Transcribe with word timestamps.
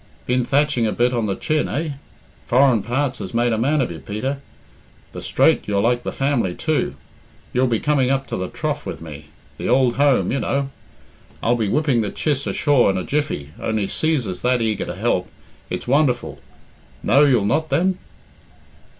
Been 0.25 0.43
thatching 0.43 0.87
a 0.87 0.91
bit 0.91 1.13
on 1.13 1.27
the 1.27 1.35
chin, 1.35 1.69
eh? 1.69 1.89
Foreign 2.47 2.81
parts 2.81 3.19
has 3.19 3.35
made 3.35 3.53
a 3.53 3.57
man 3.59 3.81
of 3.81 3.91
you, 3.91 3.99
Peter. 3.99 4.39
The 5.11 5.21
straight 5.21 5.67
you're 5.67 5.79
like 5.79 6.01
the 6.01 6.11
family, 6.11 6.55
too! 6.55 6.95
You'll 7.53 7.67
be 7.67 7.79
coming 7.79 8.09
up 8.09 8.25
to 8.27 8.35
the 8.35 8.47
trough 8.47 8.83
with 8.83 8.99
me 8.99 9.25
the 9.59 9.69
ould 9.69 9.97
home, 9.97 10.31
you 10.31 10.39
know. 10.39 10.71
I'll 11.43 11.55
be 11.55 11.69
whipping 11.69 12.01
the 12.01 12.09
chiss 12.09 12.47
ashore 12.47 12.89
in 12.89 12.97
a 12.97 13.03
jiffy, 13.03 13.51
only 13.61 13.85
Cæsar's 13.85 14.41
that 14.41 14.59
eager 14.59 14.87
to 14.87 14.95
help, 14.95 15.29
it's 15.69 15.87
wonderful. 15.87 16.39
No, 17.03 17.23
you'll 17.25 17.45
not 17.45 17.69
then?" 17.69 17.99